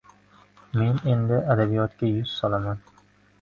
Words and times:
Men 0.79 0.97
endi 1.11 1.37
Adabiyotga 1.55 2.11
yuz 2.15 2.33
solaman. 2.41 2.83